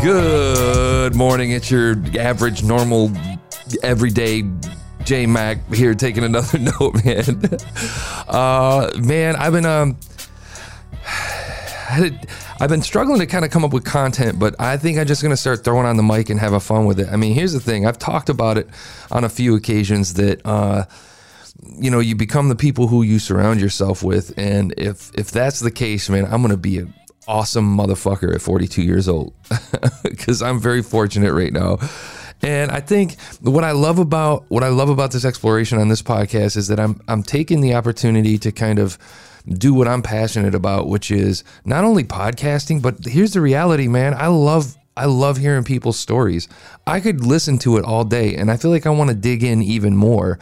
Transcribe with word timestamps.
Good 0.00 1.16
morning. 1.16 1.50
It's 1.50 1.72
your 1.72 1.96
average, 2.16 2.62
normal, 2.62 3.10
everyday 3.82 4.44
J 5.02 5.26
Mac 5.26 5.74
here 5.74 5.92
taking 5.94 6.22
another 6.22 6.58
note, 6.80 7.04
man. 7.04 7.42
Uh, 8.28 8.92
man, 8.96 9.34
I've 9.34 9.52
been 9.52 9.66
um, 9.66 9.98
I've 12.60 12.68
been 12.68 12.82
struggling 12.82 13.18
to 13.18 13.26
kind 13.26 13.44
of 13.44 13.50
come 13.50 13.64
up 13.64 13.72
with 13.72 13.84
content, 13.84 14.38
but 14.38 14.54
I 14.60 14.76
think 14.76 14.98
I'm 14.98 15.06
just 15.06 15.20
gonna 15.20 15.36
start 15.36 15.64
throwing 15.64 15.84
on 15.84 15.96
the 15.96 16.04
mic 16.04 16.30
and 16.30 16.38
having 16.38 16.60
fun 16.60 16.86
with 16.86 17.00
it. 17.00 17.08
I 17.10 17.16
mean, 17.16 17.34
here's 17.34 17.52
the 17.52 17.60
thing: 17.60 17.84
I've 17.84 17.98
talked 17.98 18.28
about 18.28 18.56
it 18.56 18.68
on 19.10 19.24
a 19.24 19.28
few 19.28 19.56
occasions 19.56 20.14
that 20.14 20.40
uh, 20.46 20.84
you 21.76 21.90
know 21.90 21.98
you 21.98 22.14
become 22.14 22.48
the 22.50 22.56
people 22.56 22.86
who 22.86 23.02
you 23.02 23.18
surround 23.18 23.60
yourself 23.60 24.04
with, 24.04 24.32
and 24.38 24.72
if 24.76 25.10
if 25.14 25.32
that's 25.32 25.58
the 25.58 25.72
case, 25.72 26.08
man, 26.08 26.24
I'm 26.26 26.40
gonna 26.40 26.56
be 26.56 26.78
a 26.78 26.86
awesome 27.26 27.76
motherfucker 27.76 28.34
at 28.34 28.40
42 28.40 28.82
years 28.82 29.08
old 29.08 29.34
because 30.02 30.42
I'm 30.42 30.60
very 30.60 30.82
fortunate 30.82 31.32
right 31.32 31.52
now. 31.52 31.78
And 32.42 32.70
I 32.70 32.80
think 32.80 33.18
what 33.40 33.64
I 33.64 33.72
love 33.72 33.98
about 33.98 34.44
what 34.48 34.62
I 34.62 34.68
love 34.68 34.88
about 34.88 35.10
this 35.10 35.24
exploration 35.24 35.78
on 35.78 35.88
this 35.88 36.02
podcast 36.02 36.56
is 36.56 36.68
that 36.68 36.78
I'm 36.78 37.00
I'm 37.08 37.22
taking 37.22 37.60
the 37.60 37.74
opportunity 37.74 38.38
to 38.38 38.52
kind 38.52 38.78
of 38.78 38.96
do 39.48 39.74
what 39.74 39.88
I'm 39.88 40.02
passionate 40.02 40.54
about, 40.54 40.88
which 40.88 41.10
is 41.10 41.42
not 41.64 41.84
only 41.84 42.04
podcasting, 42.04 42.80
but 42.80 43.04
here's 43.04 43.32
the 43.32 43.40
reality, 43.40 43.88
man. 43.88 44.14
I 44.14 44.28
love 44.28 44.76
I 44.96 45.06
love 45.06 45.36
hearing 45.38 45.64
people's 45.64 45.98
stories. 45.98 46.48
I 46.86 47.00
could 47.00 47.24
listen 47.24 47.58
to 47.58 47.76
it 47.76 47.84
all 47.84 48.04
day 48.04 48.36
and 48.36 48.50
I 48.50 48.56
feel 48.56 48.70
like 48.70 48.86
I 48.86 48.90
want 48.90 49.10
to 49.10 49.16
dig 49.16 49.42
in 49.42 49.62
even 49.62 49.96
more 49.96 50.38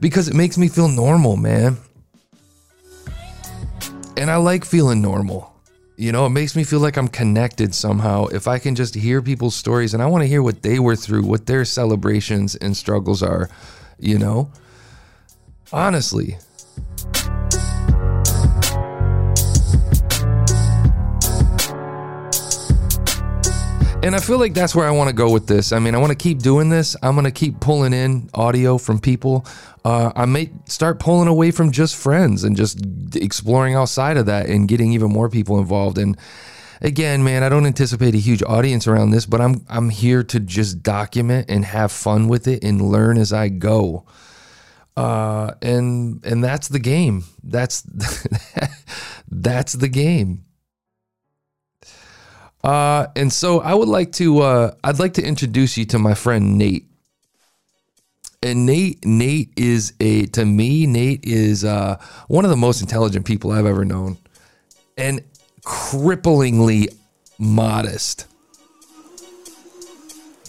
because 0.00 0.28
it 0.28 0.34
makes 0.34 0.56
me 0.58 0.68
feel 0.68 0.88
normal, 0.88 1.36
man. 1.36 1.78
And 4.18 4.32
I 4.32 4.36
like 4.36 4.64
feeling 4.64 5.00
normal. 5.00 5.54
You 5.96 6.10
know, 6.10 6.26
it 6.26 6.30
makes 6.30 6.56
me 6.56 6.64
feel 6.64 6.80
like 6.80 6.96
I'm 6.96 7.06
connected 7.06 7.72
somehow 7.72 8.26
if 8.26 8.48
I 8.48 8.58
can 8.58 8.74
just 8.74 8.94
hear 8.96 9.22
people's 9.22 9.54
stories 9.54 9.94
and 9.94 10.02
I 10.02 10.06
want 10.06 10.22
to 10.22 10.28
hear 10.28 10.42
what 10.42 10.62
they 10.62 10.80
were 10.80 10.96
through, 10.96 11.22
what 11.22 11.46
their 11.46 11.64
celebrations 11.64 12.56
and 12.56 12.76
struggles 12.76 13.22
are, 13.22 13.48
you 13.98 14.18
know? 14.18 14.50
Honestly. 15.72 16.38
And 24.00 24.14
I 24.14 24.20
feel 24.20 24.38
like 24.38 24.54
that's 24.54 24.74
where 24.74 24.86
I 24.86 24.90
want 24.90 25.08
to 25.08 25.14
go 25.14 25.30
with 25.30 25.48
this. 25.48 25.72
I 25.72 25.80
mean, 25.80 25.94
I 25.94 25.98
want 25.98 26.12
to 26.12 26.16
keep 26.16 26.38
doing 26.38 26.68
this. 26.68 26.96
I'm 27.02 27.14
going 27.14 27.24
to 27.24 27.30
keep 27.30 27.60
pulling 27.60 27.92
in 27.92 28.30
audio 28.32 28.78
from 28.78 29.00
people. 29.00 29.44
Uh, 29.84 30.12
I 30.14 30.24
may 30.24 30.50
start 30.66 31.00
pulling 31.00 31.28
away 31.28 31.50
from 31.50 31.72
just 31.72 31.96
friends 31.96 32.44
and 32.44 32.56
just 32.56 32.80
exploring 33.16 33.74
outside 33.74 34.16
of 34.16 34.26
that 34.26 34.46
and 34.48 34.68
getting 34.68 34.92
even 34.92 35.10
more 35.10 35.28
people 35.28 35.58
involved. 35.58 35.98
And 35.98 36.16
again, 36.80 37.24
man, 37.24 37.42
I 37.42 37.48
don't 37.48 37.66
anticipate 37.66 38.14
a 38.14 38.18
huge 38.18 38.42
audience 38.44 38.86
around 38.86 39.10
this, 39.10 39.26
but 39.26 39.40
I'm 39.40 39.66
I'm 39.68 39.90
here 39.90 40.22
to 40.22 40.40
just 40.40 40.82
document 40.82 41.50
and 41.50 41.64
have 41.64 41.92
fun 41.92 42.28
with 42.28 42.46
it 42.46 42.62
and 42.64 42.80
learn 42.80 43.18
as 43.18 43.32
I 43.32 43.48
go. 43.48 44.06
Uh, 44.96 45.52
and 45.60 46.24
and 46.24 46.42
that's 46.42 46.68
the 46.68 46.78
game. 46.78 47.24
That's 47.42 47.82
that's 49.28 49.74
the 49.74 49.88
game. 49.88 50.44
Uh, 52.62 53.06
and 53.14 53.32
so 53.32 53.60
I 53.60 53.74
would 53.74 53.88
like 53.88 54.12
to 54.12 54.40
uh, 54.40 54.74
I'd 54.82 54.98
like 54.98 55.14
to 55.14 55.22
introduce 55.22 55.76
you 55.76 55.84
to 55.86 55.98
my 55.98 56.14
friend 56.14 56.58
Nate. 56.58 56.86
And 58.42 58.66
Nate 58.66 59.04
Nate 59.04 59.50
is 59.56 59.92
a 60.00 60.26
to 60.26 60.44
me 60.44 60.86
Nate 60.86 61.24
is 61.24 61.64
uh, 61.64 61.98
one 62.26 62.44
of 62.44 62.50
the 62.50 62.56
most 62.56 62.80
intelligent 62.80 63.26
people 63.26 63.52
I've 63.52 63.66
ever 63.66 63.84
known, 63.84 64.18
and 64.96 65.22
cripplingly 65.64 66.88
modest. 67.38 68.26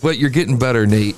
But 0.02 0.18
you're 0.18 0.30
getting 0.30 0.58
better, 0.58 0.88
Nate. 0.88 1.18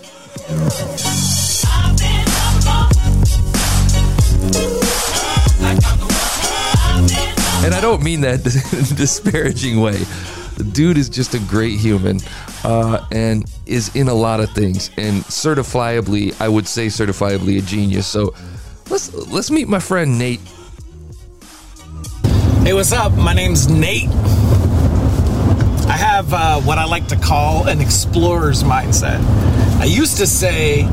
And 7.63 7.75
I 7.75 7.79
don't 7.79 8.01
mean 8.01 8.21
that 8.21 8.43
disparaging 8.97 9.79
way. 9.79 10.03
The 10.57 10.63
dude 10.63 10.97
is 10.97 11.09
just 11.09 11.33
a 11.33 11.39
great 11.39 11.79
human 11.79 12.19
uh, 12.63 13.05
and 13.11 13.45
is 13.65 13.95
in 13.95 14.07
a 14.07 14.13
lot 14.13 14.39
of 14.39 14.49
things 14.51 14.89
and 14.97 15.23
certifiably, 15.23 16.39
I 16.39 16.47
would 16.47 16.67
say 16.67 16.87
certifiably 16.87 17.57
a 17.57 17.61
genius. 17.61 18.07
So 18.07 18.33
let's 18.89 19.13
let's 19.13 19.49
meet 19.49 19.67
my 19.67 19.79
friend 19.79 20.17
Nate. 20.19 20.41
Hey, 22.63 22.73
what's 22.73 22.91
up? 22.91 23.13
My 23.13 23.33
name's 23.33 23.67
Nate. 23.67 24.09
I 25.87 25.97
have 25.97 26.33
uh, 26.33 26.61
what 26.61 26.77
I 26.77 26.85
like 26.85 27.07
to 27.07 27.15
call 27.15 27.67
an 27.67 27.81
explorer's 27.81 28.63
mindset. 28.63 29.19
I 29.79 29.85
used 29.85 30.17
to 30.17 30.27
say 30.27 30.83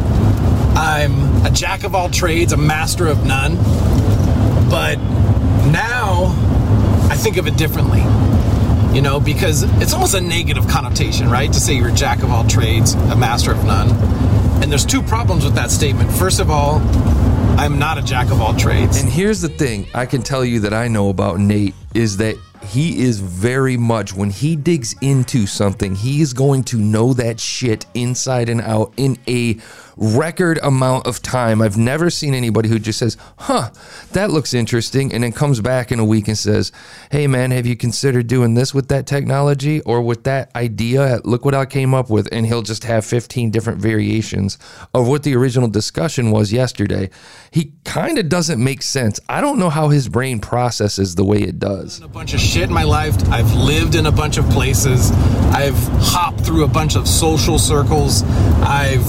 I'm 0.75 1.45
a 1.45 1.51
jack 1.51 1.85
of 1.85 1.95
all 1.95 2.09
trades, 2.09 2.53
a 2.53 2.57
master 2.57 3.07
of 3.07 3.27
none, 3.27 3.57
but 4.71 4.97
now 5.71 6.35
I 7.11 7.17
think 7.17 7.37
of 7.37 7.47
it 7.47 7.57
differently. 7.57 8.01
You 8.99 9.03
know, 9.03 9.21
because 9.21 9.63
it's 9.81 9.95
almost 9.95 10.15
a 10.15 10.21
negative 10.21 10.67
connotation, 10.67 11.31
right? 11.31 11.53
To 11.53 11.61
say 11.61 11.75
you're 11.75 11.91
a 11.91 11.95
jack 11.95 12.25
of 12.25 12.33
all 12.33 12.45
trades, 12.45 12.95
a 12.95 13.15
master 13.15 13.53
of 13.53 13.65
none. 13.65 13.91
And 14.61 14.73
there's 14.73 14.85
two 14.85 15.03
problems 15.03 15.45
with 15.45 15.55
that 15.55 15.71
statement. 15.71 16.11
First 16.11 16.41
of 16.41 16.51
all, 16.51 16.81
I'm 17.61 17.79
not 17.79 17.97
a 17.97 18.03
jack 18.03 18.33
of 18.33 18.41
all 18.41 18.57
trades. 18.57 19.01
And 19.01 19.09
here's 19.09 19.41
the 19.41 19.51
thing 19.51 19.87
I 19.95 20.05
can 20.05 20.23
tell 20.23 20.45
you 20.45 20.59
that 20.63 20.75
I 20.75 20.89
know 20.89 21.11
about 21.11 21.39
Nate 21.39 21.77
is 21.95 22.17
that 22.17 22.35
he 22.67 22.99
is 22.99 23.21
very 23.21 23.77
much, 23.77 24.15
when 24.15 24.31
he 24.31 24.57
digs 24.57 24.97
into 25.01 25.47
something, 25.47 25.95
he 25.95 26.21
is 26.21 26.33
going 26.33 26.65
to 26.65 26.77
know 26.77 27.13
that 27.13 27.39
shit 27.39 27.87
inside 27.95 28.49
and 28.49 28.61
out 28.61 28.93
in 28.97 29.17
a 29.29 29.59
record 29.99 30.59
amount 30.63 31.07
of 31.07 31.21
time. 31.21 31.61
I've 31.61 31.77
never 31.77 32.09
seen 32.09 32.35
anybody 32.35 32.69
who 32.69 32.79
just 32.79 32.99
says, 32.99 33.17
huh, 33.39 33.71
that 34.13 34.31
looks 34.31 34.55
interesting, 34.55 35.13
and 35.13 35.25
then 35.25 35.33
comes 35.33 35.61
back 35.61 35.93
in 35.93 35.99
a 35.99 36.05
week 36.05 36.29
and 36.29 36.39
says, 36.39 36.73
hey 37.11 37.27
man, 37.27 37.51
have 37.51 37.67
you 37.67 37.77
considered 37.77 38.27
doing 38.27 38.55
this 38.55 38.73
with 38.73 38.89
that 38.89 39.07
technology 39.07 39.81
or 39.83 40.01
with 40.01 40.25
that 40.25 40.55
idea? 40.55 41.21
Look 41.25 41.45
what 41.45 41.55
I 41.55 41.67
came 41.67 41.95
up 41.95 42.11
with. 42.11 42.29
And 42.33 42.47
he'll 42.47 42.63
just 42.63 42.85
have 42.85 43.05
15 43.05 43.51
different 43.51 43.81
variations 43.81 44.59
of 44.95 45.09
what 45.09 45.23
the 45.25 45.35
original 45.35 45.69
discussion 45.69 46.31
was 46.31 46.53
yesterday. 46.53 47.11
He 47.51 47.73
kind 47.85 48.19
of 48.19 48.29
doesn't 48.29 48.63
make 48.63 48.83
sense. 48.83 49.19
I 49.29 49.41
don't 49.41 49.59
know 49.59 49.71
how 49.71 49.89
his 49.89 50.09
brain 50.09 50.39
processes 50.41 51.15
the 51.15 51.25
way 51.25 51.43
it 51.43 51.59
does. 51.59 52.01
A 52.01 52.09
bunch 52.09 52.35
of 52.35 52.41
shit 52.41 52.65
in 52.65 52.73
my 52.73 52.85
life. 52.85 53.17
I've 53.29 53.53
lived 53.55 53.95
in 53.95 54.07
a 54.07 54.13
bunch 54.13 54.39
of 54.39 54.49
places. 54.51 55.11
I've 55.53 55.79
hopped 56.01 56.41
through 56.41 56.65
a 56.65 56.69
bunch 56.69 56.97
of 56.97 57.09
social 57.09 57.59
circles. 57.59 58.23
I've 58.63 59.05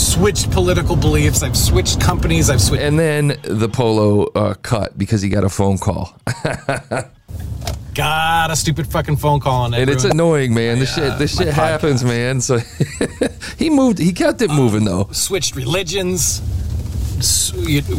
switched 0.00 0.50
political 0.50 0.96
beliefs. 0.96 1.42
I've 1.42 1.56
switched 1.56 2.00
companies. 2.00 2.50
I've 2.50 2.60
switched. 2.60 2.82
And 2.82 2.98
then 2.98 3.38
the 3.42 3.68
polo 3.68 4.24
uh, 4.34 4.54
cut 4.54 4.96
because 4.96 5.22
he 5.22 5.28
got 5.28 5.44
a 5.44 5.48
phone 5.48 5.78
call. 5.78 6.16
got 7.94 8.50
a 8.50 8.56
stupid 8.56 8.86
fucking 8.86 9.16
phone 9.16 9.40
call 9.40 9.62
on 9.62 9.74
it. 9.74 9.80
And 9.80 9.90
it's 9.90 10.04
annoying, 10.04 10.54
man. 10.54 10.78
This 10.78 10.94
shit, 10.94 11.18
this 11.18 11.36
shit 11.36 11.52
happens, 11.52 12.02
man. 12.02 12.40
So 12.40 12.58
he 13.58 13.70
moved. 13.70 13.98
He 13.98 14.12
kept 14.12 14.40
it 14.42 14.50
moving 14.50 14.84
though. 14.84 15.08
Switched 15.12 15.54
religions. 15.54 16.40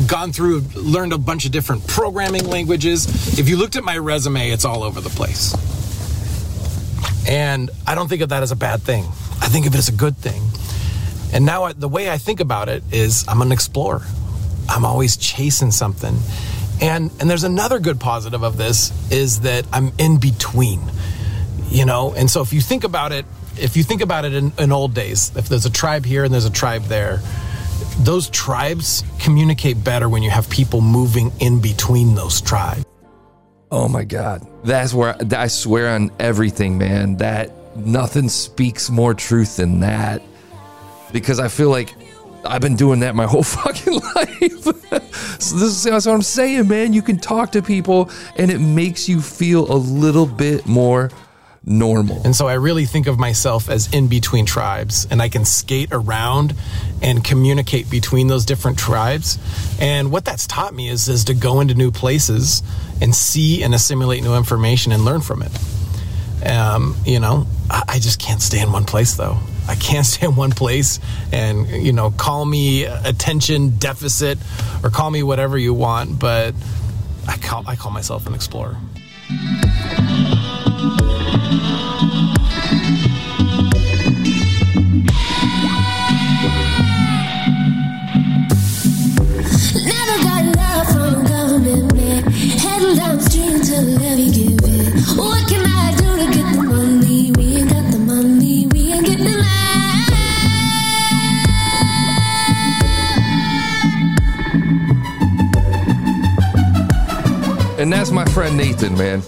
Gone 0.07 0.31
through, 0.31 0.61
learned 0.73 1.13
a 1.13 1.17
bunch 1.19 1.45
of 1.45 1.51
different 1.51 1.85
programming 1.85 2.47
languages. 2.47 3.37
If 3.37 3.47
you 3.47 3.57
looked 3.57 3.75
at 3.75 3.83
my 3.83 3.97
resume, 3.97 4.49
it's 4.49 4.65
all 4.65 4.81
over 4.81 4.99
the 4.99 5.09
place. 5.09 5.53
And 7.27 7.69
I 7.85 7.93
don't 7.93 8.07
think 8.07 8.21
of 8.23 8.29
that 8.29 8.41
as 8.41 8.51
a 8.51 8.55
bad 8.55 8.81
thing. 8.81 9.03
I 9.41 9.47
think 9.47 9.67
of 9.67 9.75
it 9.75 9.77
as 9.77 9.89
a 9.89 9.93
good 9.93 10.17
thing. 10.17 10.41
And 11.33 11.45
now 11.45 11.63
I, 11.63 11.73
the 11.73 11.87
way 11.87 12.09
I 12.09 12.17
think 12.17 12.39
about 12.39 12.69
it 12.69 12.83
is 12.91 13.25
I'm 13.27 13.41
an 13.41 13.51
explorer. 13.51 14.01
I'm 14.69 14.85
always 14.85 15.17
chasing 15.17 15.71
something. 15.71 16.17
And 16.81 17.11
and 17.19 17.29
there's 17.29 17.43
another 17.43 17.79
good 17.79 17.99
positive 17.99 18.43
of 18.43 18.57
this 18.57 18.91
is 19.11 19.41
that 19.41 19.65
I'm 19.71 19.91
in 19.97 20.17
between. 20.17 20.81
You 21.69 21.85
know, 21.85 22.13
and 22.13 22.29
so 22.29 22.41
if 22.41 22.51
you 22.51 22.59
think 22.59 22.83
about 22.83 23.13
it, 23.13 23.25
if 23.57 23.77
you 23.77 23.83
think 23.83 24.01
about 24.01 24.25
it 24.25 24.33
in, 24.33 24.51
in 24.59 24.71
old 24.71 24.93
days, 24.93 25.31
if 25.37 25.47
there's 25.47 25.65
a 25.65 25.69
tribe 25.69 26.05
here 26.05 26.25
and 26.25 26.33
there's 26.33 26.45
a 26.45 26.51
tribe 26.51 26.83
there, 26.83 27.21
those 27.99 28.29
tribes 28.29 29.03
communicate 29.19 29.81
better 29.81 30.09
when 30.09 30.21
you 30.21 30.29
have 30.29 30.49
people 30.49 30.81
moving 30.81 31.31
in 31.39 31.61
between 31.61 32.15
those 32.15 32.41
tribes. 32.41 32.83
Oh 33.71 33.87
my 33.87 34.03
God. 34.03 34.45
That's 34.65 34.93
where 34.93 35.15
I 35.33 35.47
swear 35.47 35.95
on 35.95 36.11
everything, 36.19 36.77
man. 36.77 37.17
That 37.17 37.77
nothing 37.77 38.27
speaks 38.27 38.89
more 38.89 39.13
truth 39.13 39.55
than 39.57 39.79
that 39.79 40.21
because 41.11 41.39
I 41.39 41.47
feel 41.47 41.69
like 41.69 41.93
I've 42.43 42.61
been 42.61 42.75
doing 42.75 43.01
that 43.01 43.15
my 43.15 43.25
whole 43.27 43.43
fucking 43.43 43.93
life. 43.93 44.63
so 45.39 45.57
this 45.57 45.85
is 45.85 45.85
what 45.85 46.07
I'm 46.07 46.21
saying, 46.21 46.67
man. 46.67 46.93
You 46.93 47.01
can 47.01 47.17
talk 47.17 47.51
to 47.53 47.61
people 47.61 48.09
and 48.35 48.51
it 48.51 48.59
makes 48.59 49.07
you 49.07 49.21
feel 49.21 49.71
a 49.71 49.75
little 49.75 50.25
bit 50.25 50.65
more 50.65 51.11
normal. 51.63 52.21
And 52.25 52.35
so 52.35 52.47
I 52.47 52.53
really 52.53 52.85
think 52.85 53.05
of 53.05 53.19
myself 53.19 53.69
as 53.69 53.93
in 53.93 54.07
between 54.07 54.45
tribes 54.45 55.07
and 55.11 55.21
I 55.21 55.29
can 55.29 55.45
skate 55.45 55.89
around 55.91 56.55
and 57.03 57.23
communicate 57.23 57.89
between 57.89 58.27
those 58.27 58.45
different 58.45 58.79
tribes. 58.79 59.37
And 59.79 60.11
what 60.11 60.25
that's 60.25 60.47
taught 60.47 60.73
me 60.73 60.89
is 60.89 61.07
is 61.07 61.25
to 61.25 61.35
go 61.35 61.61
into 61.61 61.75
new 61.75 61.91
places 61.91 62.63
and 62.99 63.13
see 63.13 63.63
and 63.63 63.75
assimilate 63.75 64.23
new 64.23 64.35
information 64.35 64.91
and 64.91 65.05
learn 65.05 65.21
from 65.21 65.43
it. 65.43 66.47
Um, 66.49 66.95
you 67.05 67.19
know, 67.19 67.45
I 67.69 67.99
just 67.99 68.19
can't 68.19 68.41
stay 68.41 68.61
in 68.61 68.71
one 68.71 68.85
place 68.85 69.13
though. 69.13 69.37
I 69.67 69.75
can't 69.75 70.05
stay 70.11 70.27
in 70.27 70.35
one 70.35 70.51
place 70.51 70.99
and, 71.31 71.67
you 71.67 71.93
know, 71.93 72.11
call 72.11 72.45
me 72.45 72.85
attention 72.85 73.77
deficit 73.77 74.37
or 74.83 74.89
call 74.89 75.11
me 75.11 75.23
whatever 75.23 75.57
you 75.57 75.73
want, 75.73 76.19
but 76.19 76.53
I 77.27 77.37
call, 77.37 77.63
I 77.67 77.75
call 77.75 77.91
myself 77.91 78.27
an 78.27 78.33
explorer. 78.33 78.77
And 107.91 107.99
that's 107.99 108.11
my 108.11 108.23
friend 108.23 108.55
Nathan, 108.55 108.97
man. 108.97 109.19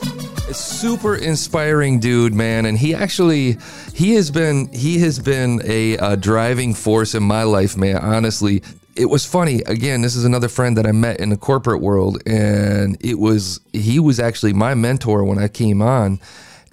A 0.50 0.54
super 0.54 1.18
inspiring 1.18 2.00
dude, 2.00 2.34
man. 2.34 2.66
And 2.66 2.78
he 2.78 2.96
actually, 2.96 3.58
he 3.94 4.14
has 4.14 4.32
been, 4.32 4.72
he 4.72 5.00
has 5.00 5.20
been 5.20 5.62
a, 5.66 5.98
uh 5.98 6.16
driving 6.16 6.74
force 6.74 7.14
in 7.14 7.24
my 7.24 7.44
life, 7.44 7.76
man. 7.76 7.98
Honestly, 7.98 8.64
it 8.96 9.08
was 9.08 9.26
funny. 9.26 9.64
Again, 9.66 10.02
this 10.02 10.16
is 10.16 10.24
another 10.24 10.48
friend 10.48 10.78
that 10.78 10.86
I 10.88 10.94
met 10.94 11.20
in 11.20 11.28
the 11.28 11.36
corporate 11.36 11.82
world, 11.82 12.22
and 12.26 12.96
it 13.02 13.20
was 13.20 13.60
he 13.74 14.00
was 14.00 14.18
actually 14.22 14.54
my 14.54 14.76
mentor 14.76 15.26
when 15.26 15.40
I 15.40 15.50
came 15.50 15.82
on, 15.82 16.22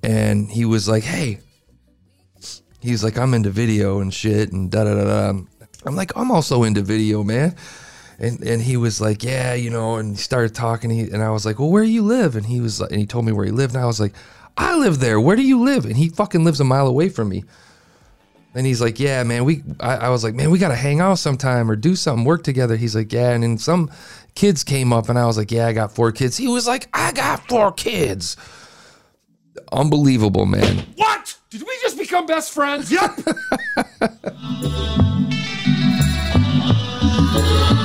and 0.00 0.48
he 0.48 0.64
was 0.64 0.88
like, 0.88 1.02
"Hey," 1.02 1.40
he's 2.78 3.02
like, 3.02 3.19
"I'm 3.19 3.34
into 3.34 3.50
video 3.50 3.98
and 3.98 4.14
shit 4.14 4.52
and 4.52 4.70
da 4.70 4.84
da 4.84 4.94
da 4.94 5.32
da." 5.32 5.40
I'm 5.84 5.96
like, 5.96 6.12
"I'm 6.14 6.31
also 6.31 6.62
into 6.62 6.82
video, 6.82 7.25
man." 7.25 7.56
And 8.20 8.43
and 8.43 8.62
he 8.62 8.76
was 8.76 9.00
like, 9.00 9.25
yeah, 9.25 9.55
you 9.55 9.70
know, 9.70 9.96
and 9.96 10.11
he 10.11 10.17
started 10.17 10.55
talking, 10.55 10.90
he, 10.90 11.11
and 11.11 11.22
I 11.22 11.31
was 11.31 11.46
like, 11.46 11.58
well, 11.58 11.70
where 11.70 11.84
do 11.84 11.90
you 11.90 12.02
live? 12.02 12.37
And 12.37 12.44
he 12.44 12.61
was 12.61 12.81
like, 12.81 12.90
and 12.90 13.00
he 13.00 13.06
told 13.06 13.25
me 13.25 13.32
where 13.32 13.46
he 13.46 13.50
lived, 13.50 13.75
and 13.75 13.82
I 13.82 13.87
was 13.87 13.99
like, 13.99 14.12
I 14.56 14.76
live 14.76 15.00
there. 15.00 15.19
Where 15.19 15.37
do 15.37 15.43
you 15.43 15.61
live? 15.64 15.87
And 15.87 15.96
he 15.96 16.11
fucking 16.11 16.44
lives 16.44 16.61
a 16.61 16.64
mile 16.64 16.87
away 16.87 17.08
from 17.08 17.31
me. 17.31 17.44
And 18.55 18.67
he's 18.67 18.81
like, 18.81 19.00
yeah, 19.00 19.22
man, 19.22 19.44
we. 19.44 19.62
I, 19.81 19.96
I 19.96 20.08
was 20.11 20.22
like, 20.22 20.34
man, 20.34 20.50
we 20.50 20.58
gotta 20.58 20.76
hang 20.76 21.00
out 21.00 21.19
sometime 21.19 21.70
or 21.70 21.76
do 21.76 21.96
something, 21.96 22.25
work 22.25 22.44
together. 22.44 22.76
He's 22.76 22.94
like, 22.94 23.12
yeah, 23.12 23.31
and 23.31 23.43
then 23.43 23.56
some 23.56 23.90
kids 24.34 24.64
came 24.64 24.93
up, 24.93 25.08
and 25.08 25.19
I 25.19 25.25
was 25.25 25.38
like, 25.38 25.50
yeah, 25.50 25.66
I 25.66 25.73
got 25.73 25.94
four 25.94 26.12
kids. 26.12 26.37
He 26.37 26.49
was 26.49 26.66
like, 26.66 26.88
I 26.93 27.12
got 27.12 27.49
four 27.49 27.73
kids. 27.73 28.37
Unbelievable, 29.73 30.46
man. 30.46 30.84
What? 30.96 31.38
Did 31.49 31.62
we 31.62 31.78
just 31.81 31.96
become 31.96 32.26
best 32.26 32.52
friends? 32.52 32.93
Yep. 32.93 33.19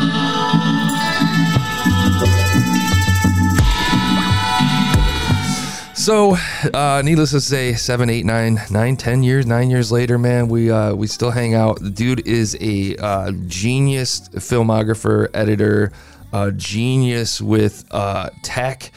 So, 6.06 6.38
uh, 6.72 7.02
needless 7.04 7.32
to 7.32 7.42
say, 7.42 7.74
seven, 7.74 8.12
eight, 8.12 8.26
nine, 8.26 8.62
nine, 8.70 8.96
ten 8.96 9.24
years, 9.24 9.48
nine 9.48 9.72
years 9.72 9.92
later, 9.92 10.20
man, 10.20 10.48
we 10.50 10.70
uh, 10.70 10.94
we 10.94 11.08
still 11.08 11.32
hang 11.32 11.56
out. 11.56 11.80
The 11.80 11.90
dude 11.90 12.28
is 12.28 12.56
a 12.62 12.96
uh, 12.98 13.32
genius 13.48 14.30
filmographer, 14.30 15.30
editor, 15.34 15.92
uh, 16.32 16.52
genius 16.52 17.42
with 17.42 17.86
uh, 17.90 18.30
tech, 18.44 18.92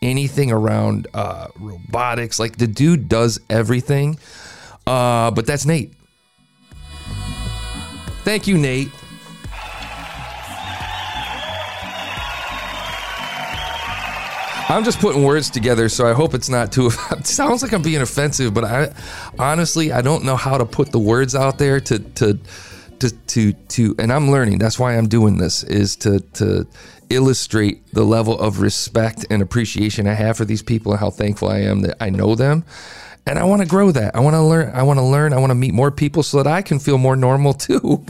anything 0.00 0.50
around 0.52 1.06
uh, 1.12 1.48
robotics. 1.56 2.40
Like 2.40 2.56
the 2.56 2.66
dude 2.66 3.10
does 3.10 3.38
everything. 3.50 4.18
Uh, 4.86 5.32
but 5.32 5.44
that's 5.44 5.66
Nate. 5.66 5.92
Thank 8.24 8.46
you, 8.46 8.56
Nate. 8.56 8.88
I'm 14.68 14.84
just 14.84 14.98
putting 14.98 15.24
words 15.24 15.50
together, 15.50 15.88
so 15.88 16.06
I 16.06 16.12
hope 16.14 16.34
it's 16.34 16.48
not 16.48 16.72
too. 16.72 16.90
It 17.10 17.26
sounds 17.26 17.62
like 17.62 17.72
I'm 17.72 17.82
being 17.82 18.00
offensive, 18.00 18.54
but 18.54 18.64
I 18.64 18.92
honestly 19.38 19.92
I 19.92 20.00
don't 20.00 20.24
know 20.24 20.36
how 20.36 20.58
to 20.58 20.64
put 20.64 20.90
the 20.90 20.98
words 20.98 21.34
out 21.34 21.58
there 21.58 21.80
to 21.80 21.98
to 21.98 22.38
to 23.00 23.10
to 23.10 23.52
to. 23.52 23.94
And 23.98 24.12
I'm 24.12 24.30
learning. 24.30 24.58
That's 24.58 24.78
why 24.78 24.96
I'm 24.96 25.08
doing 25.08 25.38
this 25.38 25.64
is 25.64 25.96
to 25.96 26.20
to 26.34 26.66
illustrate 27.10 27.86
the 27.92 28.04
level 28.04 28.38
of 28.38 28.60
respect 28.60 29.26
and 29.30 29.42
appreciation 29.42 30.06
I 30.06 30.14
have 30.14 30.36
for 30.36 30.44
these 30.44 30.62
people 30.62 30.92
and 30.92 31.00
how 31.00 31.10
thankful 31.10 31.48
I 31.48 31.58
am 31.60 31.82
that 31.82 31.96
I 32.00 32.10
know 32.10 32.34
them. 32.34 32.64
And 33.26 33.38
I 33.38 33.44
want 33.44 33.62
to 33.62 33.68
grow 33.68 33.90
that. 33.90 34.14
I 34.14 34.20
want 34.20 34.34
to 34.34 34.42
learn. 34.42 34.74
I 34.74 34.82
want 34.82 34.98
to 34.98 35.04
learn. 35.04 35.32
I 35.32 35.38
want 35.38 35.50
to 35.50 35.54
meet 35.54 35.72
more 35.72 35.90
people 35.90 36.22
so 36.22 36.42
that 36.42 36.46
I 36.46 36.62
can 36.62 36.78
feel 36.78 36.98
more 36.98 37.16
normal 37.16 37.54
too. 37.54 38.04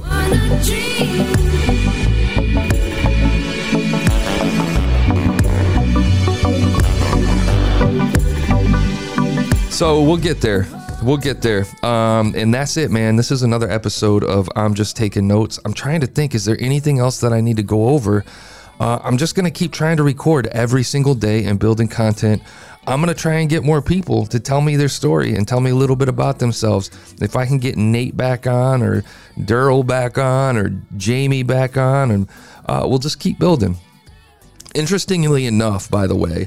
So 9.75 10.01
we'll 10.01 10.19
get 10.19 10.41
there. 10.41 10.69
We'll 11.03 11.17
get 11.17 11.43
there. 11.43 11.67
Um, 11.85 12.33
and 12.37 12.55
that's 12.55 12.77
it, 12.77 12.93
man. 12.93 13.17
This 13.17 13.33
is 13.33 13.43
another 13.43 13.69
episode 13.69 14.23
of 14.23 14.49
I'm 14.55 14.73
just 14.75 14.97
taking 14.97 15.27
notes. 15.27 15.59
I'm 15.65 15.75
trying 15.75 16.01
to 16.03 16.07
think, 16.07 16.37
is 16.37 16.45
there 16.45 16.57
anything 16.61 17.01
else 17.01 17.19
that 17.23 17.33
I 17.33 17.41
need 17.41 17.57
to 17.57 17.65
go 17.65 17.89
over? 17.89 18.25
Uh, 18.79 19.01
I'm 19.03 19.19
just 19.19 19.35
going 19.35 19.47
to 19.47 19.51
keep 19.51 19.73
trying 19.73 19.97
to 19.97 20.05
record 20.05 20.47
every 20.47 20.85
single 20.85 21.17
day 21.17 21.45
and 21.47 21.59
building 21.59 21.89
content. 21.89 22.41
I'm 22.87 23.03
going 23.03 23.13
to 23.13 23.21
try 23.21 23.35
and 23.35 23.51
get 23.51 23.65
more 23.65 23.83
people 23.83 24.27
to 24.27 24.39
tell 24.39 24.61
me 24.61 24.77
their 24.77 24.89
story 24.89 25.35
and 25.35 25.47
tell 25.47 25.59
me 25.59 25.73
a 25.73 25.75
little 25.75 25.97
bit 25.97 26.09
about 26.09 26.39
themselves. 26.39 26.89
If 27.21 27.35
I 27.35 27.45
can 27.45 27.59
get 27.59 27.77
Nate 27.77 28.17
back 28.17 28.47
on 28.47 28.81
or 28.81 29.03
Daryl 29.37 29.85
back 29.85 30.19
on 30.19 30.57
or 30.57 30.69
Jamie 30.97 31.43
back 31.43 31.77
on, 31.77 32.13
and 32.13 32.29
uh, 32.67 32.87
we'll 32.89 33.01
just 33.01 33.19
keep 33.19 33.41
building. 33.41 33.77
Interestingly 34.77 35.47
enough, 35.47 35.91
by 35.91 36.07
the 36.07 36.15
way, 36.15 36.47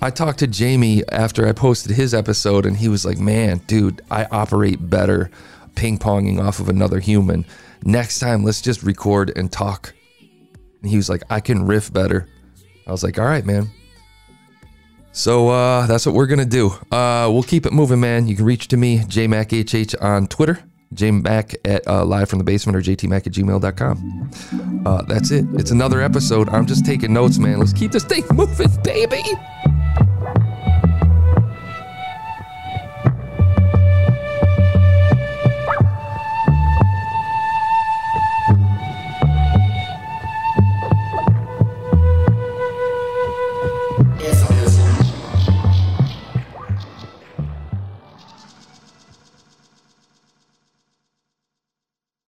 I 0.00 0.10
talked 0.10 0.38
to 0.40 0.46
Jamie 0.46 1.02
after 1.08 1.46
I 1.46 1.52
posted 1.52 1.92
his 1.96 2.14
episode, 2.14 2.66
and 2.66 2.76
he 2.76 2.88
was 2.88 3.04
like, 3.04 3.18
Man, 3.18 3.58
dude, 3.66 4.02
I 4.10 4.26
operate 4.26 4.88
better 4.88 5.30
ping 5.74 5.98
ponging 5.98 6.40
off 6.40 6.60
of 6.60 6.68
another 6.68 7.00
human. 7.00 7.44
Next 7.84 8.18
time, 8.18 8.44
let's 8.44 8.60
just 8.60 8.82
record 8.82 9.36
and 9.36 9.50
talk. 9.50 9.94
And 10.82 10.90
he 10.90 10.96
was 10.96 11.08
like, 11.08 11.22
I 11.30 11.40
can 11.40 11.66
riff 11.66 11.92
better. 11.92 12.28
I 12.86 12.92
was 12.92 13.02
like, 13.02 13.18
All 13.18 13.24
right, 13.24 13.44
man. 13.44 13.70
So 15.10 15.48
uh, 15.48 15.86
that's 15.86 16.06
what 16.06 16.14
we're 16.14 16.26
going 16.26 16.38
to 16.38 16.44
do. 16.44 16.68
Uh, 16.94 17.28
we'll 17.32 17.42
keep 17.42 17.66
it 17.66 17.72
moving, 17.72 17.98
man. 17.98 18.28
You 18.28 18.36
can 18.36 18.44
reach 18.44 18.68
to 18.68 18.76
me, 18.76 19.00
JMacHH 19.00 20.00
on 20.00 20.28
Twitter, 20.28 20.60
JMac 20.94 21.56
at 21.64 21.84
uh, 21.88 22.04
live 22.04 22.28
from 22.28 22.38
the 22.38 22.44
basement 22.44 22.76
or 22.76 22.80
JTMac 22.82 23.26
at 23.26 23.32
gmail.com. 23.32 24.30
Uh, 24.86 25.02
that's 25.02 25.32
it. 25.32 25.44
It's 25.54 25.72
another 25.72 26.00
episode. 26.02 26.48
I'm 26.50 26.66
just 26.66 26.86
taking 26.86 27.12
notes, 27.12 27.38
man. 27.38 27.58
Let's 27.58 27.72
keep 27.72 27.90
this 27.90 28.04
thing 28.04 28.22
moving, 28.32 28.70
baby. 28.84 29.24